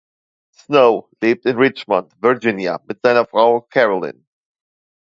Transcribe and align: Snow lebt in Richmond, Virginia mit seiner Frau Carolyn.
Snow 0.53 1.09
lebt 1.21 1.45
in 1.45 1.57
Richmond, 1.57 2.11
Virginia 2.23 2.79
mit 2.87 3.01
seiner 3.03 3.27
Frau 3.27 3.61
Carolyn. 3.61 4.25